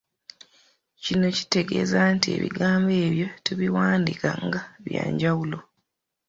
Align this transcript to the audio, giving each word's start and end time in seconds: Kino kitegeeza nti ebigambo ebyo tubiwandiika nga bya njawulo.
Kino 1.03 1.27
kitegeeza 1.37 1.99
nti 2.15 2.27
ebigambo 2.37 2.91
ebyo 3.07 3.27
tubiwandiika 3.45 4.29
nga 4.45 4.61
bya 4.85 5.03
njawulo. 5.13 5.59